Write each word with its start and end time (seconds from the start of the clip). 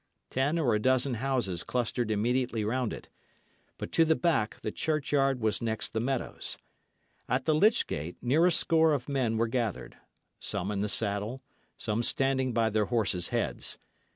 Ten 0.31 0.57
or 0.57 0.73
a 0.73 0.79
dozen 0.79 1.13
houses 1.13 1.61
clustered 1.61 2.09
immediately 2.09 2.65
round 2.65 2.91
it; 2.91 3.07
but 3.77 3.91
to 3.91 4.03
the 4.03 4.15
back 4.15 4.59
the 4.61 4.71
churchyard 4.71 5.39
was 5.39 5.61
next 5.61 5.93
the 5.93 5.99
meadows. 5.99 6.57
At 7.29 7.45
the 7.45 7.53
lych 7.53 7.85
gate, 7.85 8.17
near 8.19 8.47
a 8.47 8.51
score 8.51 8.93
of 8.93 9.07
men 9.07 9.37
were 9.37 9.47
gathered, 9.47 9.97
some 10.39 10.71
in 10.71 10.81
the 10.81 10.89
saddle, 10.89 11.43
some 11.77 12.01
standing 12.01 12.51
by 12.51 12.71
their 12.71 12.85
horses' 12.85 13.27
heads. 13.29 13.77